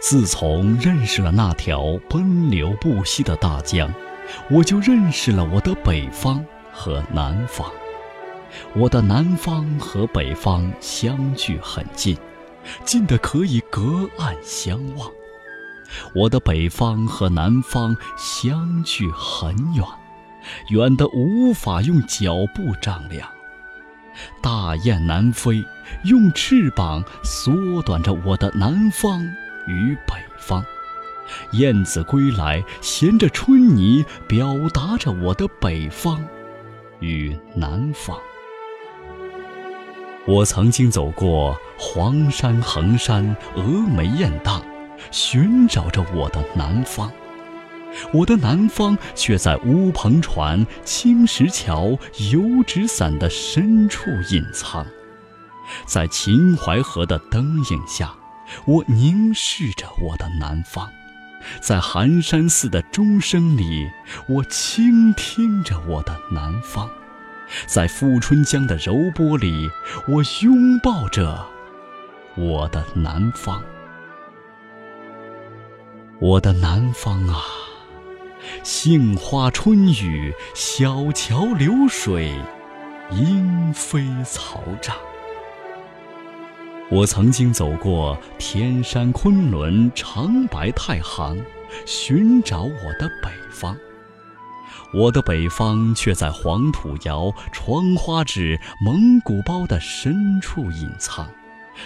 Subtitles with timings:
[0.00, 3.92] 自从认识了那条奔流不息的大江，
[4.50, 7.66] 我就认识了我的北方和南方。
[8.74, 12.16] 我的南方和北方相距很近，
[12.84, 15.10] 近的可以隔岸相望；
[16.14, 19.84] 我的北方和南方相距很远，
[20.70, 23.28] 远的无法用脚步丈量。
[24.42, 25.64] 大雁南飞，
[26.04, 29.26] 用翅膀缩短着我的南方。
[29.66, 30.64] 与北方，
[31.52, 36.24] 燕子归来，衔着春泥，表达着我的北方
[37.00, 38.16] 与南方。
[40.26, 44.60] 我曾经走过黄山、衡山、峨眉、雁荡，
[45.12, 47.10] 寻找着我的南方。
[48.12, 51.96] 我的南方却在乌篷船、青石桥、
[52.32, 54.84] 油纸伞的深处隐藏，
[55.86, 58.12] 在秦淮河的灯影下。
[58.64, 60.90] 我凝视着我的南方，
[61.60, 63.88] 在寒山寺的钟声里，
[64.28, 66.88] 我倾听着我的南方；
[67.66, 69.70] 在富春江的柔波里，
[70.08, 71.46] 我拥抱着
[72.36, 73.62] 我的南方。
[76.18, 77.42] 我的南方啊，
[78.62, 82.34] 杏花春雨，小桥流水，
[83.10, 84.96] 莺飞草长。
[86.88, 91.36] 我曾经走过天山、昆仑、长白、太行，
[91.84, 93.76] 寻找我的北方。
[94.94, 101.28] 我的北方却在黄土窑、窗花纸、蒙古包的深处隐藏，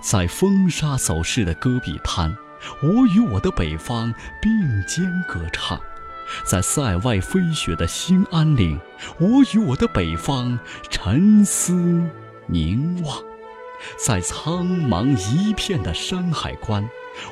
[0.00, 2.34] 在风沙走势的戈壁滩，
[2.82, 4.50] 我与我的北方并
[4.86, 5.78] 肩歌唱；
[6.42, 8.80] 在塞外飞雪的兴安岭，
[9.18, 10.58] 我与我的北方
[10.88, 11.74] 沉思
[12.46, 13.25] 凝望。
[13.96, 16.88] 在苍茫一片的山海关，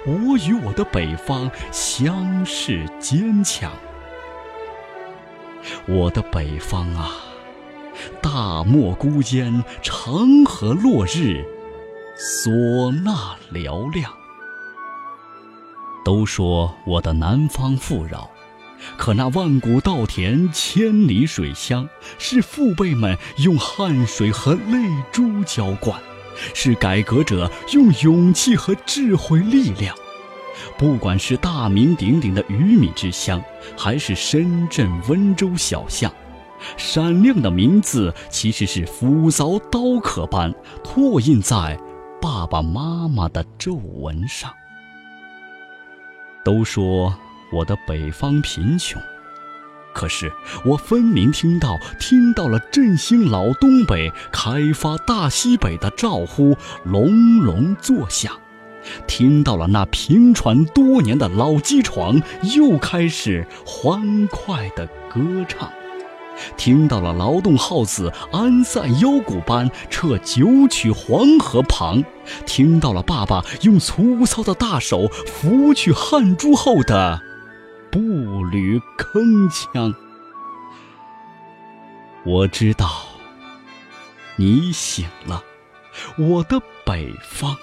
[0.06, 3.72] 我与我的北方相视坚强。
[5.86, 7.10] 我的北方啊，
[8.20, 11.44] 大漠孤烟，长河落日，
[12.18, 14.12] 唢呐嘹亮。
[16.04, 18.30] 都说我的南方富饶，
[18.98, 21.88] 可那万古稻田，千里水乡，
[22.18, 25.98] 是父辈们用汗水和泪珠浇灌。
[26.54, 29.94] 是改革者用勇气和智慧力量，
[30.76, 33.42] 不管是大名鼎鼎的鱼米之乡，
[33.76, 36.12] 还是深圳温州小巷，
[36.76, 40.52] 闪亮的名字其实是斧凿刀刻般
[40.82, 41.78] 拓印在
[42.20, 44.52] 爸爸妈妈的皱纹上。
[46.44, 47.14] 都说
[47.52, 49.00] 我的北方贫穷。
[49.94, 50.30] 可是，
[50.64, 58.32] 我分明听到，听到了振兴老东北、开发大西北的招呼隆隆作响，
[59.06, 62.20] 听到了那平喘多年的老机床
[62.54, 65.70] 又开始欢快的歌唱，
[66.56, 72.02] 听到了劳动号子安塞腰鼓般撤九曲黄河旁，
[72.44, 77.22] 听到了爸爸用粗糙的大手拂去汗珠后的。
[77.94, 79.94] 步履铿锵，
[82.26, 82.90] 我知道
[84.34, 85.40] 你醒了，
[86.18, 87.56] 我的北方。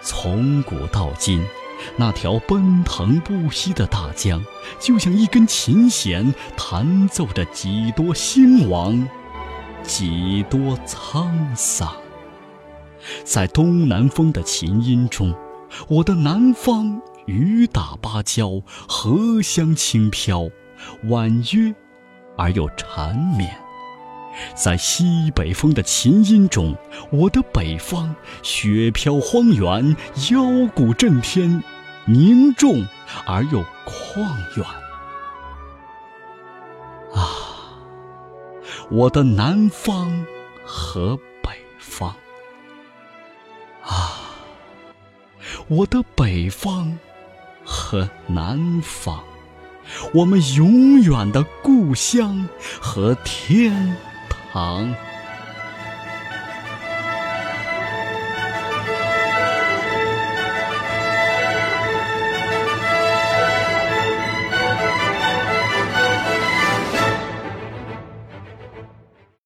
[0.00, 1.44] 从古到今，
[1.98, 4.42] 那条奔腾不息的大江，
[4.80, 9.06] 就像一根琴弦，弹奏着几多兴亡，
[9.82, 11.94] 几多沧桑。
[13.24, 15.34] 在东南风的琴音中，
[15.86, 17.02] 我的南方。
[17.26, 20.48] 雨打芭蕉，荷香轻飘，
[21.04, 21.74] 婉约
[22.36, 23.56] 而又缠绵。
[24.54, 26.76] 在西北风的琴音中，
[27.10, 29.96] 我的北方雪飘荒原，
[30.30, 31.62] 腰鼓震天，
[32.04, 32.86] 凝重
[33.26, 34.20] 而又旷
[34.56, 34.66] 远。
[37.14, 37.30] 啊，
[38.90, 40.26] 我的南方
[40.64, 42.14] 和北方。
[43.82, 44.20] 啊。
[45.68, 46.98] 我的北方
[47.74, 49.20] 和南方，
[50.12, 52.48] 我们永远的故乡
[52.80, 53.96] 和天
[54.30, 54.94] 堂。